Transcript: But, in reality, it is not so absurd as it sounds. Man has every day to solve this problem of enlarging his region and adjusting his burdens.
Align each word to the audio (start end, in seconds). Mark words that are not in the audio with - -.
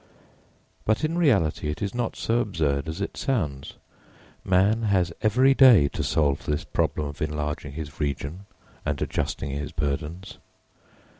But, 0.83 1.03
in 1.03 1.15
reality, 1.15 1.69
it 1.69 1.79
is 1.79 1.93
not 1.93 2.15
so 2.15 2.39
absurd 2.39 2.89
as 2.89 3.01
it 3.01 3.15
sounds. 3.15 3.75
Man 4.43 4.81
has 4.81 5.13
every 5.21 5.53
day 5.53 5.89
to 5.89 6.01
solve 6.03 6.45
this 6.47 6.63
problem 6.63 7.05
of 7.05 7.21
enlarging 7.21 7.73
his 7.73 7.99
region 7.99 8.47
and 8.83 8.99
adjusting 8.99 9.51
his 9.51 9.71
burdens. 9.71 10.39